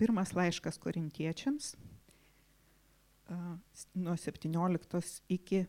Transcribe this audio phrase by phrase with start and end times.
[0.00, 1.74] Pirmas laiškas korintiečiams
[3.94, 5.64] nuo 17 iki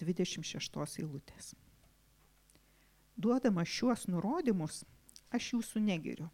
[0.00, 1.54] 26 eilutės.
[3.20, 4.82] Duodama šiuos nurodymus,
[5.30, 6.28] aš jūsų negeriu,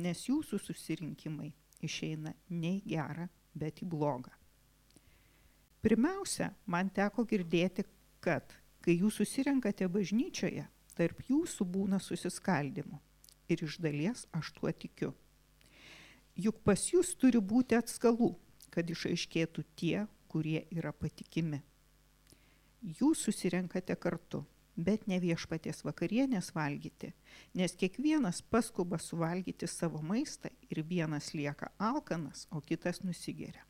[0.00, 1.52] nes jūsų susirinkimai
[1.84, 4.32] išeina ne į gerą, bet į blogą.
[5.84, 7.84] Pirmiausia, man teko girdėti,
[8.20, 8.52] kad
[8.84, 10.66] kai jūs susirenkate bažnyčioje,
[10.96, 13.00] tarp jūsų būna susiskaldimų.
[13.50, 15.14] Ir iš dalies aš tuo tikiu.
[16.40, 18.30] Juk pas jūs turi būti atskalų,
[18.72, 21.58] kad išaiškėtų tie, kurie yra patikimi.
[23.00, 24.44] Jūs susirenkate kartu,
[24.76, 27.10] bet ne viešpaties vakarienės valgyti,
[27.58, 33.66] nes kiekvienas paskuba suvalgyti savo maistą ir vienas lieka alkanas, o kitas nusigeria.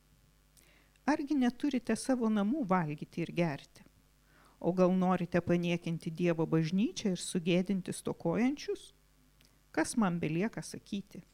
[1.11, 3.83] Argi neturite savo namų valgyti ir gerti?
[4.61, 8.92] O gal norite paniekinti Dievo bažnyčią ir sugėdinti stokojančius?
[9.73, 11.25] Kas man belieka sakyti?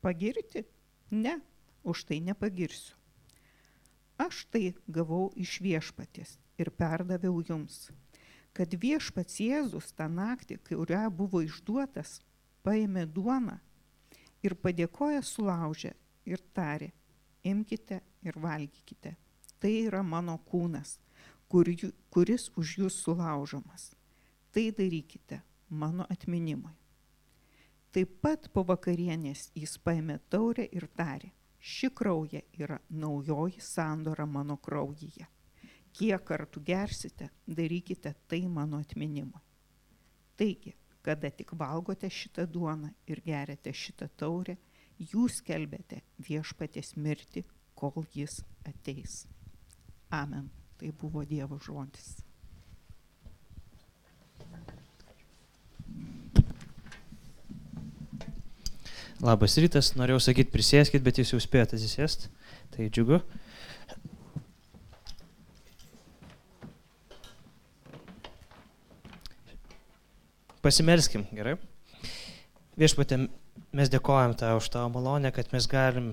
[0.00, 0.62] Pagirti?
[1.10, 1.40] Ne,
[1.82, 2.96] už tai nepagirsiu.
[4.18, 7.90] Aš tai gavau iš viešpatės ir perdaviau jums,
[8.56, 12.20] kad viešpats Jėzus tą naktį, kurią buvo išduotas,
[12.64, 13.58] paėmė duoną
[14.42, 15.92] ir padėkoja sulaužę
[16.26, 16.90] ir tarė,
[17.44, 19.14] imkite ir valgykite.
[19.60, 20.96] Tai yra mano kūnas,
[21.48, 21.68] kur,
[22.10, 23.92] kuris už jūs sulaužomas.
[24.52, 26.72] Tai darykite mano atminimui.
[27.96, 34.58] Taip pat po vakarienės jis paėmė taurę ir tarė, ši krauja yra naujoji sandora mano
[34.66, 35.24] kraujyje.
[35.96, 39.40] Kiek kartų gersite, darykite tai mano atminimui.
[40.36, 44.58] Taigi, kada tik valgote šitą duoną ir geriate šitą taurę,
[45.14, 49.22] jūs kelbėte viešpatės mirtį, kol jis ateis.
[50.12, 50.52] Amen.
[50.76, 52.25] Tai buvo Dievo žodis.
[59.24, 62.28] Labas rytas, norėjau sakyti prisėskit, bet jūs jau spėjote atsisėsti.
[62.74, 63.22] Tai džiugu.
[70.60, 71.56] Pasimelskim, gerai?
[72.76, 73.22] Viešpatė,
[73.72, 76.12] mes dėkojam tau už tavo malonę, kad mes galim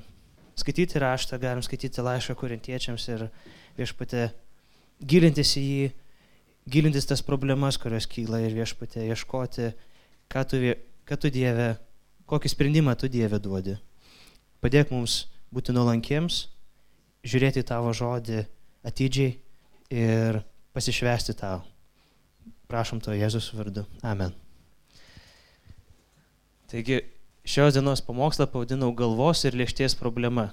[0.55, 3.27] skaityti raštą, galim skaityti laišką kurintiečiams ir
[3.75, 4.29] viešpatė
[5.03, 5.87] gilintis į jį,
[6.71, 9.73] gilintis tas problemas, kurios kyla ir viešpatė ieškoti,
[10.31, 10.61] ką tu,
[11.09, 11.73] ką tu Dieve
[12.33, 13.77] kokį sprendimą tu Dieve duodi.
[14.63, 16.47] Padėk mums būti nuolankiems,
[17.23, 18.43] žiūrėti tavo žodį
[18.87, 19.35] atidžiai
[19.93, 20.41] ir
[20.73, 21.61] pasišvesti tau.
[22.71, 23.85] Prašom to Jėzus vardu.
[24.01, 24.33] Amen.
[26.71, 27.03] Taigi
[27.45, 30.49] šios dienos pamokslą pavadinau galvos ir lėšties problema.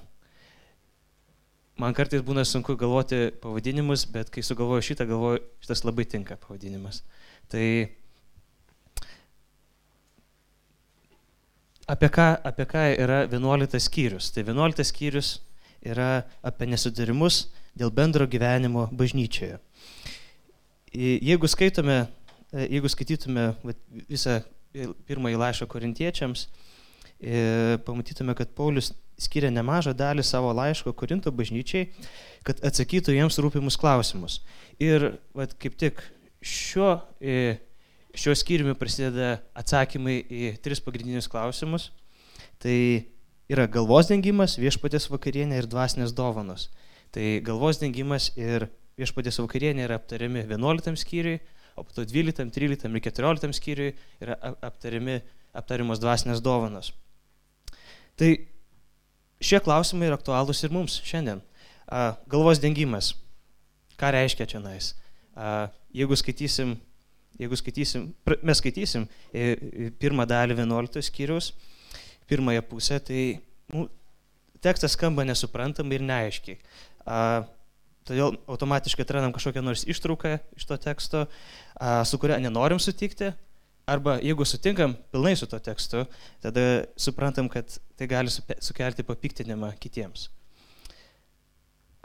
[1.80, 7.00] Man kartais būna sunku galvoti pavadinimus, bet kai sugalvoju šitą, galvoju, šitas labai tinka pavadinimas.
[7.48, 7.64] Tai
[11.90, 14.30] apie ką, apie ką yra 11 skyrius.
[14.34, 15.40] Tai 11 skyrius
[15.82, 19.58] yra apie nesudarimus dėl bendro gyvenimo bažnyčioje.
[20.94, 22.00] Jeigu skaitome,
[22.52, 23.52] e, jeigu skaitytume
[24.10, 24.40] visą
[25.06, 26.46] pirmąjį laišką korintiečiams,
[27.20, 31.90] e, pamatytume, kad Paulius skiria nemažą dalį savo laiško Korinto bažnyčiai,
[32.46, 34.40] kad atsakytų jiems rūpimus klausimus.
[34.80, 36.00] Ir vat, kaip tik
[36.40, 37.58] šiuo e,
[38.18, 41.90] Šiuo skyriumi prasideda atsakymai į tris pagrindinius klausimus.
[42.60, 42.76] Tai
[43.50, 46.68] yra galvos dengimas, viešpatės vakarienė ir dvasinės dovanos.
[47.14, 48.68] Tai galvos dengimas ir
[49.00, 51.38] viešpatės vakarienė yra aptariami 11 skyriui,
[51.78, 55.20] o po to 12, 13 ir 14 skyriui yra aptariami,
[55.56, 56.92] aptariamos dvasinės dovanos.
[58.20, 58.34] Tai
[59.40, 61.40] šie klausimai yra aktualūs ir mums šiandien.
[62.30, 63.14] Galvos dengimas.
[64.00, 64.92] Ką reiškia čia nais?
[65.96, 66.76] Jeigu skaitysim
[67.38, 68.08] jeigu skaitysim,
[68.42, 71.52] mes skaitysim e, e, pirmą dalį 11 skyrius,
[72.30, 73.22] pirmąją pusę, tai
[73.74, 73.86] nu,
[74.64, 76.58] tekstas skamba nesuprantamai ir neaiškiai.
[77.06, 77.20] A,
[78.08, 81.26] todėl automatiškai atrandam kažkokią nors ištrauką iš to teksto,
[81.76, 83.32] a, su kuria nenorim sutikti,
[83.90, 86.04] arba jeigu sutinkam pilnai su to tekstu,
[86.44, 90.28] tada suprantam, kad tai gali sukelti papiktinimą kitiems.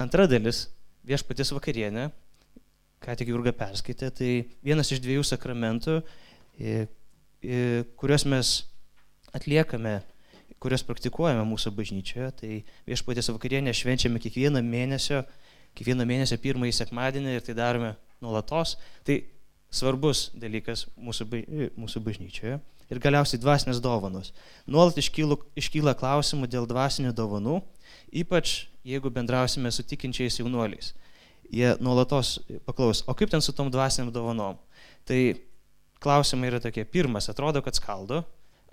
[0.02, 0.68] Antra dalis-
[1.10, 2.10] viešpaties vakarienė
[3.06, 4.30] ką tik Jurga perskaitė, tai
[4.66, 6.00] vienas iš dviejų sakramentų,
[8.02, 8.54] kuriuos mes
[9.36, 10.00] atliekame,
[10.64, 12.52] kuriuos praktikuojame mūsų bažnyčioje, tai
[12.90, 15.22] viešpatės vakarienę švenčiame kiekvieną mėnesio,
[15.78, 17.94] kiekvieną mėnesio pirmąjį sekmadienį ir tai darome
[18.24, 18.78] nuolatos.
[19.06, 19.20] Tai
[19.76, 21.28] svarbus dalykas mūsų,
[21.78, 22.58] mūsų bažnyčioje.
[22.94, 24.32] Ir galiausiai dvasinės dovanos.
[24.70, 27.60] Nuolat iškyla, iškyla klausimų dėl dvasinių dovanų,
[28.14, 30.94] ypač jeigu bendrausime su tikinčiais jaunuoliais
[31.54, 34.58] jie nuolatos paklaus, o kaip ten su tom dvasiniam dovanom?
[35.06, 35.20] Tai
[36.02, 36.86] klausimai yra tokie.
[36.86, 38.24] Pirmas, atrodo, kad skaldo.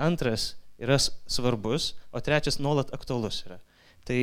[0.00, 3.58] Antras, yra svarbus, o trečias nuolat aktualus yra.
[4.08, 4.18] Tai,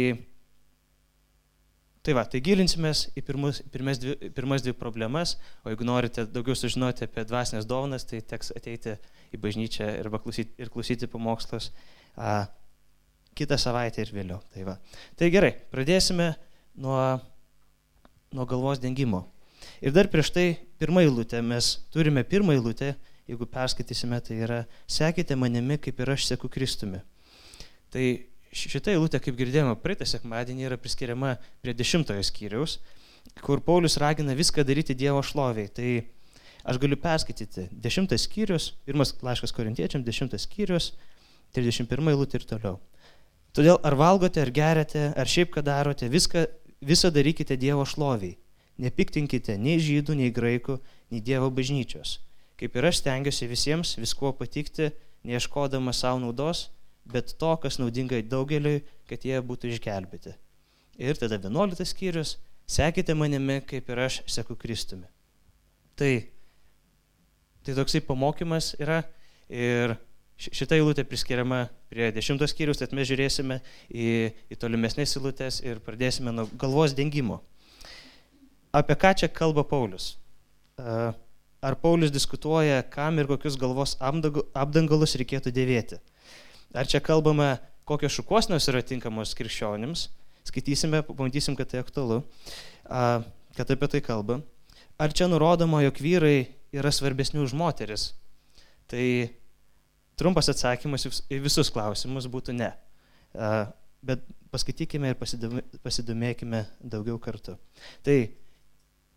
[2.04, 6.58] tai va, tai gilinsimės į pirmus, pirmas, dvi, pirmas dvi problemas, o jeigu norite daugiau
[6.58, 8.98] sužinoti apie dvasinės dovanas, tai teks ateiti
[9.32, 11.70] į bažnyčią ir klausyti, ir klausyti pamokslus
[12.18, 12.50] a,
[13.40, 14.42] kitą savaitę ir vėliau.
[14.52, 14.78] Tai, va.
[15.16, 16.34] tai gerai, pradėsime
[16.82, 17.00] nuo,
[18.34, 19.26] nuo galvos dengimo.
[19.84, 20.48] Ir dar prieš tai
[20.80, 22.94] pirmą eilutę, mes turime pirmą eilutę,
[23.30, 24.60] jeigu perskaitysime, tai yra
[24.90, 27.02] sekite manimi, kaip ir aš seku Kristumi.
[27.94, 28.06] Tai
[28.56, 32.80] šitą eilutę, kaip girdėjome, praeitą sekmadienį yra priskiriama prie dešimtojo skyriaus,
[33.46, 35.70] kur Paulius ragina viską daryti Dievo šloviai.
[35.74, 35.90] Tai
[36.70, 40.94] aš galiu perskaityti dešimtas skyrius, pirmas laiškas korintiečiam, dešimtas skyrius,
[41.56, 42.80] 31 eilutė ir toliau.
[43.56, 46.46] Todėl ar valgote, ar geriate, ar šiaip ką darote, viską,
[46.82, 48.38] visą darykite Dievo šloviai.
[48.80, 50.80] Nepiktinkite nei žydų, nei graikų,
[51.12, 52.20] nei Dievo bažnyčios.
[52.60, 54.92] Kaip ir aš stengiuosi visiems viskuo patikti,
[55.28, 56.70] neieškodama savo naudos,
[57.06, 60.36] bet to, kas naudinga daugeliui, kad jie būtų išgelbėti.
[61.00, 62.38] Ir tada 11 skyrius,
[62.68, 65.08] sekite manimi, kaip ir aš seku Kristumi.
[66.00, 66.12] Tai,
[67.64, 69.02] tai toksai pamokymas yra
[69.50, 69.98] ir
[70.40, 73.60] šita eilutė priskiriama prie 10 skyrius, tad mes žiūrėsime
[73.90, 74.10] į,
[74.54, 77.42] į tolimesnės eilutės ir pradėsime nuo galvos dengimo.
[78.76, 80.14] Apie ką čia kalba Paulius?
[80.78, 85.98] Ar Paulius diskutuoja, kam ir kokius galvos apdangalus reikėtų dėvėti?
[86.78, 87.58] Ar čia kalbame,
[87.90, 90.06] kokios šukosnios yra tinkamos krikščionims?
[90.46, 92.22] Skaitysime, pamatysim, kad tai aktualu,
[92.88, 94.40] kad apie tai kalba.
[95.02, 96.38] Ar čia nurodoma, jog vyrai
[96.76, 98.12] yra svarbesni už moteris?
[98.90, 99.04] Tai
[100.20, 102.74] trumpas atsakymas į visus klausimus būtų ne.
[104.06, 104.24] Bet
[104.54, 105.18] paskaitykime ir
[105.84, 107.58] pasidomėkime daugiau kartu.
[108.06, 108.18] Tai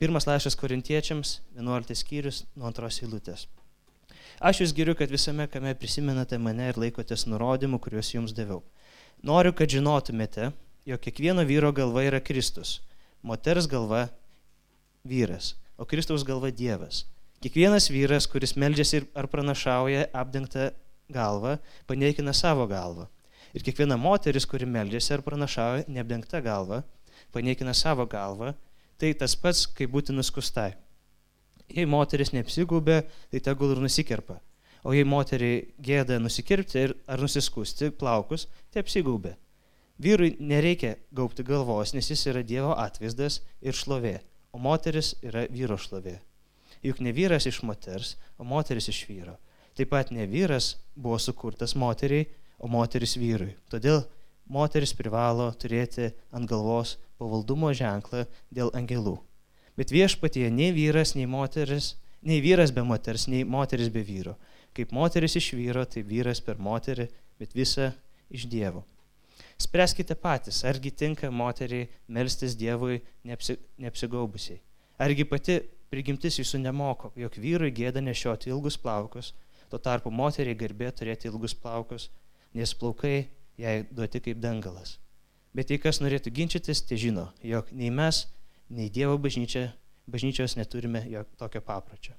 [0.03, 3.47] pirmas laiškas korintiečiams, 11 skyrius nuo antros eilutės.
[4.43, 8.63] Aš jūs geriu, kad visame kame prisimenate mane ir laikotės nurodymų, kuriuos jums daviau.
[9.23, 10.51] Noriu, kad žinotumėte,
[10.89, 12.81] jog kiekvieno vyro galva yra Kristus,
[13.23, 14.09] moters galva
[15.07, 17.05] vyras, o Kristaus galva Dievas.
[17.43, 20.73] Kiekvienas vyras, kuris meldžiasi ar pranašauja apdengtą
[21.11, 21.57] galvą,
[21.87, 23.09] paneikina savo galvą.
[23.53, 26.83] Ir kiekviena moteris, kuri meldžiasi ar pranašauja neapdengtą galvą,
[27.33, 28.55] paneikina savo galvą,
[28.99, 30.73] tai tas pats, kaip būti nuskustai.
[31.73, 33.03] Jei moteris neapsigūbė,
[33.33, 34.39] tai tegul ir nusikerpa.
[34.83, 39.37] O jei moteriai gėda nusikirpti ir, ar nusiskusti plaukus, tai apsigūbė.
[40.03, 44.17] Vyrui nereikia gaupti galvos, nes jis yra Dievo atvaizdas ir šlovė,
[44.51, 46.17] o moteris yra vyro šlovė.
[46.83, 49.37] Juk ne vyras iš moters, o moteris iš vyro.
[49.77, 52.29] Taip pat ne vyras buvo sukurtas moteriai,
[52.63, 53.57] o moteris vyrui.
[53.73, 54.05] Todėl
[54.53, 59.17] moteris privalo turėti ant galvos pavaldumo ženklą dėl angelų.
[59.79, 64.37] Bet viešpatie nei vyras, nei moteris, nei vyras be moters, nei moteris be vyro.
[64.77, 67.09] Kaip moteris iš vyro, tai vyras per moterį,
[67.41, 67.91] bet visa
[68.33, 68.85] iš Dievo.
[69.61, 74.61] Spręskite patys, argi tinka moteriai melstis Dievui neapsi, neapsigaubusiai.
[75.03, 75.59] Argi pati
[75.93, 79.33] prigimtis jūsų nemoko, jog vyrui gėda nešioti ilgus plaukus,
[79.73, 82.11] tuo tarpu moteriai garbė turėti ilgus plaukus,
[82.53, 84.99] nes plaukai jai duoti kaip dangalas.
[85.57, 88.27] Bet jei kas norėtų ginčytis, tai žino, jog nei mes,
[88.73, 89.71] nei Dievo bažnyčia,
[90.09, 91.05] bažnyčios neturime
[91.41, 92.13] tokio papročio.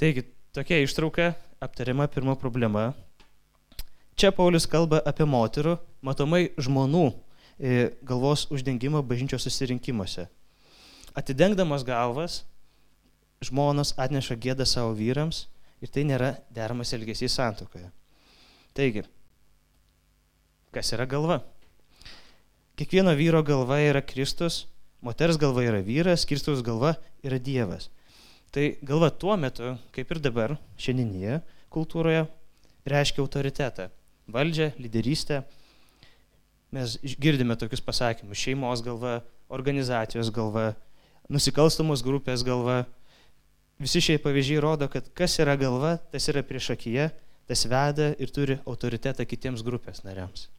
[0.00, 0.24] Taigi,
[0.56, 2.90] tokia ištrauka aptariama pirma problema.
[4.20, 10.26] Čia Paulius kalba apie moterų, matomai žmonų e, galvos uždengimą bažnyčios susirinkimuose.
[11.16, 12.42] Atidengdamas galvas,
[13.44, 15.46] žmonos atneša gėdą savo vyrams
[15.80, 17.88] ir tai nėra deramas elgesys santokoje.
[18.76, 19.04] Taigi,
[20.74, 21.40] kas yra galva?
[22.78, 24.64] Kiekvieno vyro galva yra Kristus,
[25.04, 26.94] moters galva yra vyras, Kristaus galva
[27.24, 27.90] yra Dievas.
[28.50, 32.24] Tai galva tuo metu, kaip ir dabar, šiandienyje kultūroje,
[32.88, 33.88] reiškia autoritetą,
[34.30, 35.42] valdžią, lyderystę.
[36.74, 39.20] Mes girdime tokius pasakymus- šeimos galva,
[39.50, 40.74] organizacijos galva,
[41.28, 42.86] nusikalstamos grupės galva.
[43.80, 47.08] Visi šie pavyzdžiai rodo, kad kas yra galva, tas yra prieš akiją,
[47.48, 50.50] tas veda ir turi autoritetą kitiems grupės nariams.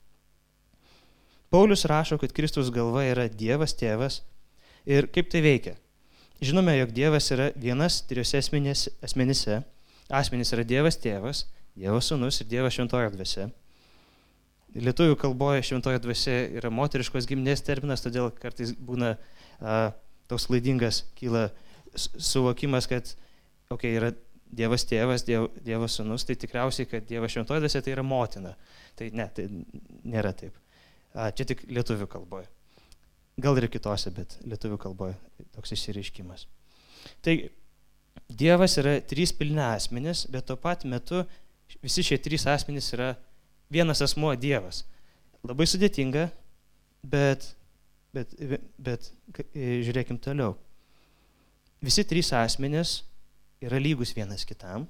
[1.52, 4.22] Paulius rašo, kad Kristus galva yra Dievas tėvas
[4.88, 5.76] ir kaip tai veikia.
[6.42, 9.62] Žinome, jog Dievas yra vienas trijose asmenyse.
[10.10, 11.46] Asmenys yra Dievas tėvas,
[11.78, 13.52] Dievas sunus ir Dievas šventojo dvasia.
[14.72, 19.14] Lietuvių kalboje šventojo dvasia yra moteriškos giminės terminas, todėl kartais būna
[19.60, 19.92] a,
[20.32, 21.50] toks klaidingas, kyla
[21.96, 23.14] suvokimas, kad
[23.74, 24.12] okay, yra
[24.52, 28.52] Dievas tėvas, diev, Dievas sunus, tai tikriausiai, kad Dievas šventojo dvasia tai yra motina.
[29.00, 30.58] Tai ne, tai nėra taip.
[31.16, 32.50] A, čia tik lietuvių kalboje.
[33.42, 35.16] Gal ir kitose, bet lietuvių kalboje
[35.56, 36.46] toks išsireiškimas.
[37.24, 37.38] Tai
[38.28, 41.24] Dievas yra trys pilni asmenys, bet tuo pat metu
[41.84, 43.14] visi šie trys asmenys yra
[43.72, 44.84] vienas asmuo Dievas.
[45.48, 46.28] labai sudėtinga,
[47.02, 47.48] bet,
[48.14, 48.36] bet,
[48.78, 49.08] bet
[49.56, 50.58] žiūrėkim toliau.
[51.82, 53.00] Visi trys asmenys
[53.66, 54.84] yra lygus vienas kitam,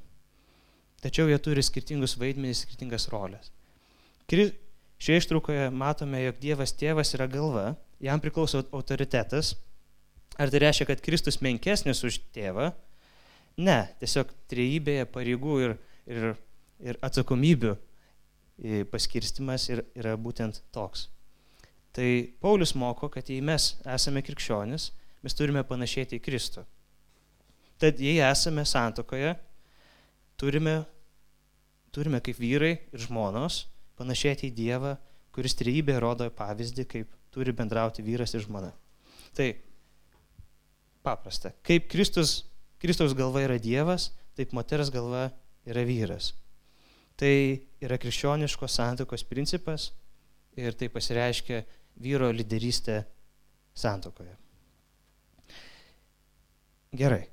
[1.00, 3.48] tačiau jie turi skirtingus vaidmenys, skirtingas rolės.
[4.28, 7.64] Šioje ištraukoje matome, jog Dievas tėvas yra galva,
[8.04, 9.54] jam priklauso autoritetas.
[10.36, 12.74] Ar tai reiškia, kad Kristus menkesnis už tėvą?
[13.56, 15.78] Ne, tiesiog trejybėje pareigų ir,
[16.12, 16.28] ir,
[16.84, 17.72] ir atsakomybių
[18.92, 21.08] paskirstimas yra būtent toks.
[21.96, 22.12] Tai
[22.44, 24.92] Paulius moko, kad jei mes esame krikščionis,
[25.24, 26.68] mes turime panašėti į Kristų.
[27.82, 29.34] Tad jei esame santokoje,
[30.38, 30.84] turime,
[31.94, 33.64] turime kaip vyrai ir žmonos
[33.98, 34.96] panašėti į Dievą,
[35.34, 38.72] kuris trejybė rodo pavyzdį, kaip turi bendrauti vyras ir žmona.
[39.34, 39.48] Tai
[41.06, 41.54] paprasta.
[41.66, 42.44] Kaip Kristus,
[42.82, 45.30] Kristaus galva yra Dievas, taip moters galva
[45.66, 46.34] yra vyras.
[47.18, 47.34] Tai
[47.82, 49.92] yra krikščioniškos santokos principas
[50.58, 51.64] ir tai pasireiškia
[52.02, 53.02] vyro lyderystė
[53.78, 54.34] santokoje.
[56.98, 57.24] Gerai,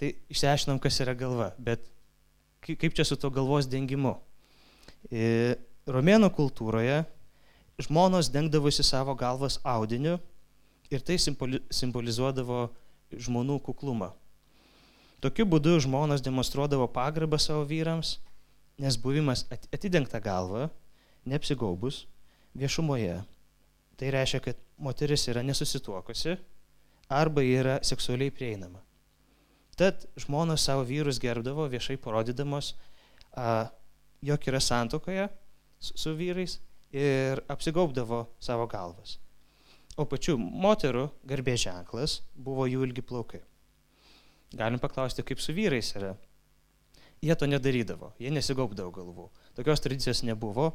[0.00, 1.84] tai išsiaiškinom, kas yra galva, bet
[2.64, 4.16] kaip čia su to galvos dengimu?
[5.84, 7.02] Romėnų kultūroje
[7.84, 10.18] žmonos dengdavosi savo galvas audiniu
[10.90, 12.68] ir tai simbolizuodavo
[13.14, 14.12] žmonų kuklumą.
[15.24, 18.18] Tokiu būdu žmonos demonstruodavo pagarbą savo vyrams,
[18.80, 20.68] nes buvimas atidengta galva,
[21.24, 22.04] neapsigaubus,
[22.58, 23.22] viešumoje,
[23.96, 26.36] tai reiškia, kad moteris yra nesusituokusi
[27.08, 28.82] arba yra seksualiai prieinama.
[29.74, 32.74] Tad žmonos savo vyrus gerbdavo viešai parodydamos,
[33.34, 33.66] a,
[34.22, 35.28] jog yra santokoje
[35.80, 36.58] su, su vyrais
[36.94, 39.18] ir apsigaubdavo savo galvas.
[39.98, 43.42] O pačių moterų garbė ženklas buvo jų ilgi plaukai.
[44.54, 46.14] Galim paklausti, kaip su vyrais yra.
[47.24, 49.28] Jie to nedarydavo, jie nesigaubdavo galvų.
[49.56, 50.72] Tokios tradicijos nebuvo.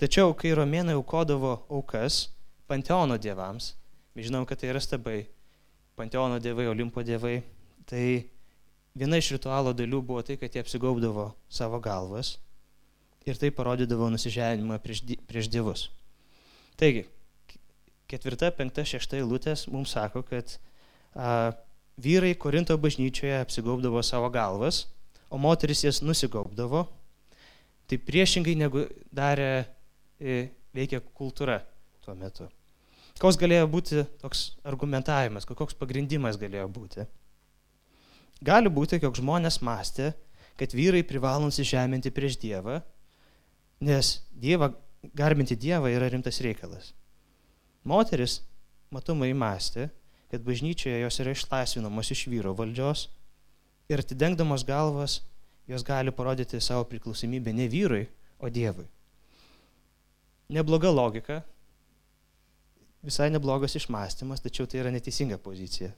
[0.00, 2.26] Tačiau, kai romėnai aukodavo aukas
[2.68, 3.74] panteono dievams,
[4.16, 5.20] mes žinom, kad tai yra stabai,
[5.96, 7.38] panteono dievai, olimpo dievai,
[7.90, 8.04] tai
[8.94, 12.36] viena iš ritualo dalių buvo tai, kad jie apsigaubdavo savo galvas
[13.24, 15.86] ir tai parodydavo nusižeminimą prieš, prieš dievus.
[16.80, 17.04] Taigi,
[18.10, 20.56] ketvirta, penkta, šešta eilutės mums sako, kad
[21.14, 21.54] a,
[21.96, 24.84] vyrai Korinto bažnyčioje apsigaubdavo savo galvas,
[25.30, 26.84] o moteris jas nusigaubdavo.
[27.88, 29.66] Tai priešingai negu darė
[30.18, 31.58] e, veikia kultūra
[32.04, 32.46] tuo metu.
[33.20, 37.04] Koks galėjo būti toks argumentavimas, koks pagrindimas galėjo būti?
[38.42, 40.12] Gali būti, jog žmonės mąstė,
[40.58, 42.80] kad vyrai privalo nusižeminti prieš Dievą
[43.84, 44.72] Nes dievą,
[45.14, 46.92] garbinti Dievą yra rimtas reikalas.
[47.84, 48.40] Moteris
[48.94, 49.90] matomai mąstė,
[50.32, 53.08] kad bažnyčioje jos yra išlaisvinamos iš vyro valdžios
[53.92, 55.20] ir atidengdamos galvas
[55.68, 58.06] jos gali parodyti savo priklausomybę ne vyrui,
[58.40, 58.86] o Dievui.
[60.52, 61.42] Nebloga logika,
[63.04, 65.92] visai neblogas išmąstymas, tačiau tai yra neteisinga pozicija.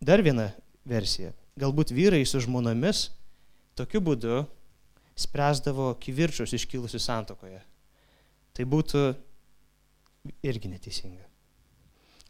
[0.00, 0.50] Dar viena
[0.88, 1.32] versija.
[1.60, 3.08] Galbūt vyrai su žmonomis
[3.78, 4.44] tokiu būdu
[5.20, 7.60] spręsdavo kivirčius iškilusius santokoje.
[8.56, 9.02] Tai būtų
[10.44, 11.26] irgi neteisinga.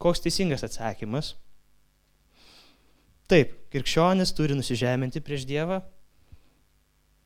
[0.00, 1.34] Koks teisingas atsakymas?
[3.30, 5.78] Taip, krikščionis turi nusižeminti prieš Dievą,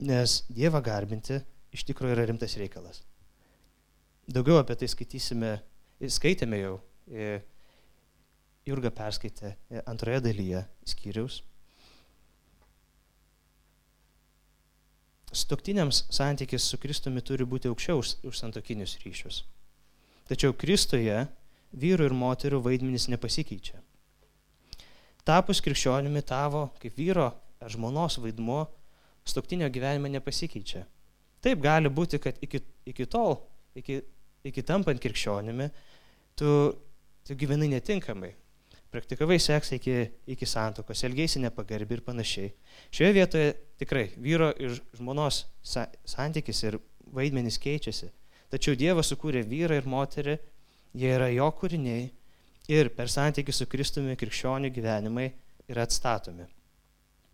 [0.04, 1.38] nes Dievą garbinti
[1.74, 3.00] iš tikrųjų yra rimtas reikalas.
[4.28, 5.54] Daugiau apie tai skaitysime,
[6.12, 6.74] skaitėme jau,
[8.64, 9.54] Jurga perskaitė
[9.84, 11.42] antroje dalyje skyriaus.
[15.34, 19.42] Stoktiniams santykis su Kristumi turi būti aukščiau už, už santokinius ryšius.
[20.30, 21.26] Tačiau Kristuje
[21.74, 23.82] vyrų ir moterų vaidmenys nepasikeičia.
[25.24, 27.26] Tapus krikščionimi tavo kaip vyro
[27.60, 28.62] ar žmonos vaidmuo
[29.24, 30.84] stoktinio gyvenime nepasikeičia.
[31.44, 33.38] Taip gali būti, kad iki, iki tol,
[33.76, 34.00] iki,
[34.44, 35.68] iki tampant krikščionimi,
[36.36, 36.48] tu,
[37.24, 38.32] tu gyvenai netinkamai,
[38.94, 39.96] praktikavai seksą iki,
[40.30, 42.52] iki santokos, elgėsi nepagarbi ir panašiai.
[42.94, 46.78] Šioje vietoje tikrai vyro ir žmonos sa santykis ir
[47.14, 48.10] vaidmenys keičiasi.
[48.54, 50.36] Tačiau Dievas sukūrė vyrą ir moterį,
[50.94, 52.06] jie yra jo kūriniai
[52.70, 55.30] ir per santykį su Kristumi krikščionių gyvenimai
[55.70, 56.46] yra atstatomi.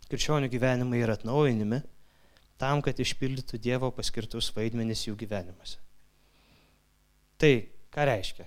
[0.09, 1.81] Krikščionių gyvenimai yra atnaujinimi
[2.61, 5.77] tam, kad išpildytų Dievo paskirtus vaidmenys jų gyvenimuose.
[7.41, 7.53] Tai
[7.93, 8.45] ką reiškia?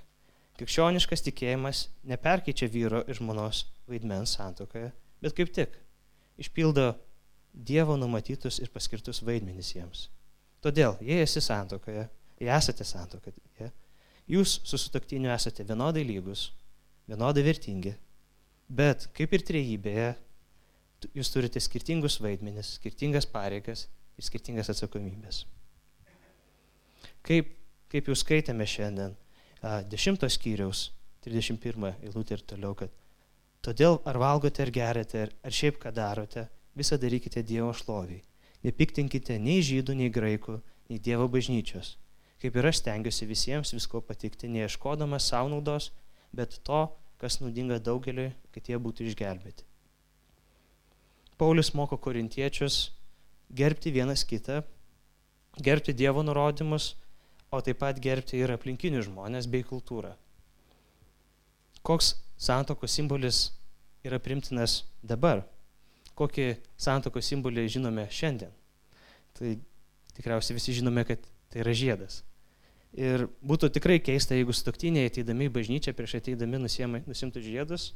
[0.59, 4.93] Krikščioniškas tikėjimas neperkeičia vyro ir žmonos vaidmens santokoje,
[5.23, 5.75] bet kaip tik
[6.39, 6.93] išpildo
[7.55, 10.09] Dievo numatytus ir paskirtus vaidmenys jiems.
[10.63, 12.09] Todėl, jei esi santokoje,
[12.43, 13.69] jei esate santokoje,
[14.27, 16.49] jūs su sutoktiniu esate vienodai lygus,
[17.07, 17.95] vienodai vertingi,
[18.67, 20.09] bet kaip ir trejybėje,
[21.15, 23.87] jūs turite skirtingus vaidmenis, skirtingas pareigas
[24.19, 25.45] ir skirtingas atsakomybės.
[27.23, 27.55] Kaip
[27.95, 29.13] kaip jau skaitėme šiandien,
[29.65, 30.91] 10 skyriaus,
[31.25, 32.93] 31 eilutė ir toliau, kad
[33.65, 38.21] todėl ar valgote, ar geriate, ar šiaip ką darote, visą darykite Dievo šloviai.
[38.65, 40.59] Nepiktinkite nei žydų, nei graikų,
[40.91, 41.95] nei Dievo bažnyčios.
[42.43, 45.93] Kaip ir aš stengiuosi visiems visko patikti, neieškodamas savo naudos,
[46.33, 46.83] bet to,
[47.21, 49.65] kas naudinga daugeliui, kad jie būtų išgelbėti.
[51.41, 52.93] Paulius moko korintiečius
[53.49, 54.61] gerbti vienas kitą,
[55.57, 56.95] gerbti Dievo nurodymus,
[57.55, 60.15] o taip pat gerbti ir aplinkinius žmonės bei kultūrą.
[61.85, 63.47] Koks santokos simbolis
[64.05, 65.45] yra primtinas dabar?
[66.19, 68.53] Kokį santokos simbolį žinome šiandien?
[69.35, 69.57] Tai
[70.15, 72.23] tikriausiai visi žinome, kad tai yra žiedas.
[72.95, 77.89] Ir būtų tikrai keista, jeigu stoktiniai ateidami į bažnyčią prieš ateidami nusimtų žiedus,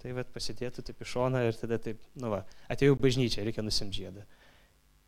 [0.00, 3.64] tai vat pasidėtų taip į šoną ir tada taip, nu va, atėjau į bažnyčią, reikia
[3.66, 4.24] nusimti žiedą.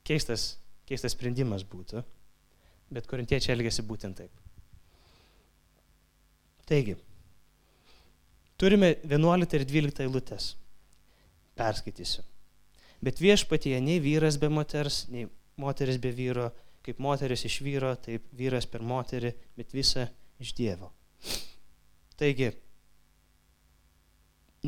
[0.05, 2.03] Keistas, keistas sprendimas būtų,
[2.91, 4.33] bet korintiečiai elgėsi būtent taip.
[6.71, 6.95] Taigi,
[8.61, 10.53] turime 11 ir 12 eilutės.
[11.59, 12.23] Perskaitysiu.
[13.03, 15.27] Bet viešpatie nei vyras be moters, nei
[15.61, 16.51] moteris be vyro,
[16.85, 20.07] kaip moteris iš vyro, taip vyras per moterį, bet visa
[20.41, 20.93] iš Dievo.
[22.21, 22.51] Taigi,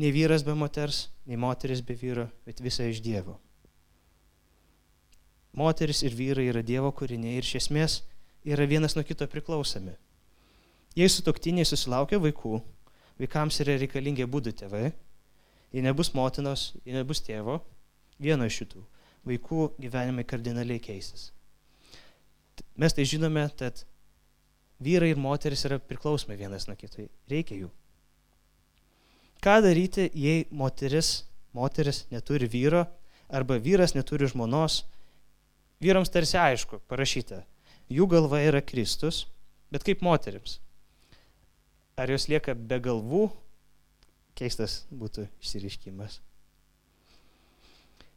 [0.01, 3.37] nei vyras be moters, nei moteris be vyro, bet visa iš Dievo.
[5.53, 8.01] Moteris ir vyrai yra Dievo kūriniai ir iš esmės
[8.45, 9.93] yra vienas nuo kito priklausomi.
[10.95, 12.59] Jei sutoktiniai susilaukia vaikų,
[13.21, 14.91] vaikams yra reikalingi būdų tėvai,
[15.73, 17.61] jei nebus motinos, jei nebus tėvo,
[18.21, 18.83] vieno iš šitų,
[19.29, 21.31] vaikų gyvenimai kardinaliai keisis.
[22.77, 23.85] Mes tai žinome, kad
[24.83, 27.07] vyrai ir moteris yra priklausomi vienas nuo kito.
[27.29, 27.69] Reikia jų.
[29.43, 31.23] Ką daryti, jei moteris,
[31.55, 32.85] moteris neturi vyro
[33.33, 34.83] arba vyras neturi žmonos?
[35.83, 37.41] Vyrams tarsi aišku, parašyta,
[37.91, 39.25] jų galva yra Kristus,
[39.73, 40.59] bet kaip moteriams?
[41.99, 43.27] Ar jos lieka be galvų?
[44.33, 46.17] Keistas būtų išsiriškimas.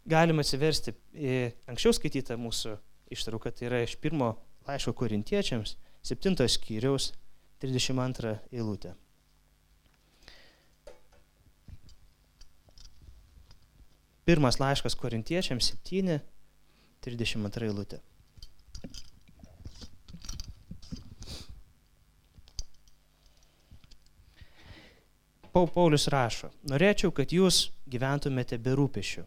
[0.07, 2.77] Galima atsiversti į anksčiau skaitytą mūsų
[3.13, 4.37] ištrauką, tai yra iš pirmo
[4.69, 5.75] laiško korintiečiams,
[6.07, 7.11] 7 skyriaus
[7.61, 8.95] 32 eilutė.
[14.27, 16.21] Pirmas laiškas korintiečiams 7,
[17.07, 18.01] 32 eilutė.
[25.65, 29.23] Paulius rašo, norėčiau, kad jūs gyventumėte be rūpešių,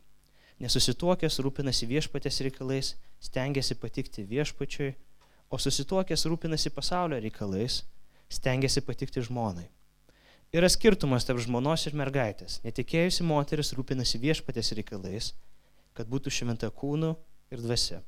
[0.62, 2.92] nesusituokęs rūpinasi viešpatės reikalais,
[3.24, 4.92] stengiasi patikti viešpačiui,
[5.50, 7.82] o susituokęs rūpinasi pasaulio reikalais,
[8.30, 9.66] stengiasi patikti žmonai.
[10.54, 12.60] Yra skirtumas tarp žmonos ir mergaitės.
[12.66, 15.32] Netikėjusi moteris rūpinasi viešpatės reikalais,
[15.98, 17.16] kad būtų šventa kūnu
[17.54, 18.04] ir dvasia.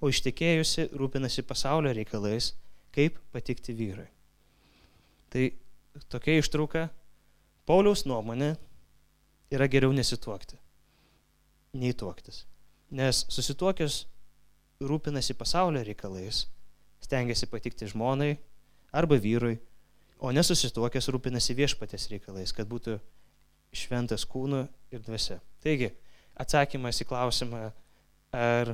[0.00, 2.54] O ištekėjusi rūpinasi pasaulio reikalais,
[2.96, 4.08] kaip patikti vyrui.
[5.32, 5.46] Tai
[6.12, 6.88] tokia ištrauka
[7.70, 8.56] Pauliaus nuomonė
[9.54, 10.56] yra geriau nesituokti,
[11.78, 12.40] nei tuoktis.
[12.90, 13.98] Nes susituokęs
[14.82, 16.48] rūpinasi pasaulio reikalais,
[17.06, 18.32] stengiasi patikti žmonai
[18.90, 19.60] arba vyrui,
[20.18, 22.96] o nesusituokęs rūpinasi viešpatės reikalais, kad būtų
[23.70, 25.38] šventas kūnu ir dvasia.
[25.62, 25.92] Taigi,
[26.42, 27.60] atsakymas į klausimą,
[28.34, 28.72] ar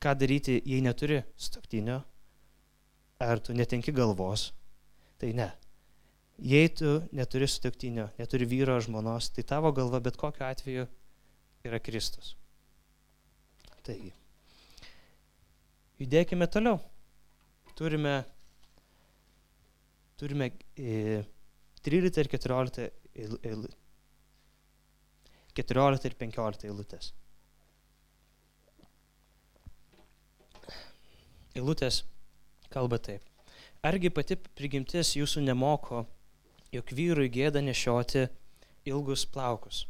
[0.00, 2.00] ką daryti, jei neturi stoktinio,
[3.20, 4.48] ar tu netenki galvos,
[5.20, 5.50] tai ne.
[6.42, 10.86] Jei tu neturi sutiktinio, neturi vyro žmonos, tai tavo galva bet kokiu atveju
[11.64, 12.34] yra Kristus.
[13.86, 14.10] Taigi,
[16.00, 16.80] judėkime toliau.
[17.78, 18.22] Turime,
[20.18, 22.88] turime 13 ir 14,
[25.54, 27.12] 14 ir 15 eilutės.
[31.54, 32.02] Eilutės
[32.74, 33.22] kalba taip.
[33.86, 36.02] Argi pati prigimtis jūsų nemoko
[36.74, 38.26] jog vyrui gėda nešioti
[38.90, 39.84] ilgus plaukus.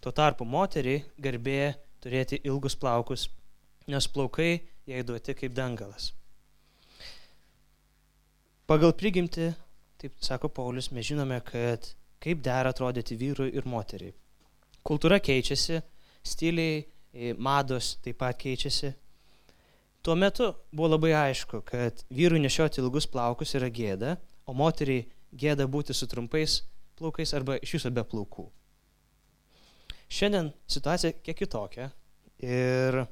[0.00, 3.26] Tuo tarpu moteriai garbė turėti ilgus plaukus,
[3.88, 4.52] nes plaukai
[4.88, 6.12] jai duoti kaip dangalas.
[8.70, 9.50] Pagal prigimti,
[9.98, 11.90] taip sako Paulius, mes žinome, kad
[12.22, 14.14] kaip dera atrodyti vyrui ir moteriai.
[14.86, 15.80] Kultūra keičiasi,
[16.24, 18.92] stiliai, e, mados taip pat keičiasi.
[20.00, 24.14] Tuo metu buvo labai aišku, kad vyrui nešioti ilgus plaukus yra gėda,
[24.48, 26.60] o moteriai gėda būti su trumpais
[26.98, 28.46] plaukais arba iš viso be plaukų.
[30.10, 31.90] Šiandien situacija kiek kitokia
[32.42, 33.04] ir,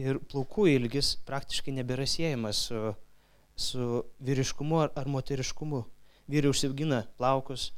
[0.00, 2.94] ir plaukų ilgis praktiškai nebėra siejamas su,
[3.54, 5.84] su vyriškumu ar, ar moteriškumu.
[6.30, 7.72] Vyrai užsiaugina plaukus,